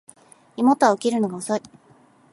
[0.57, 1.61] 妹は起きるのが遅い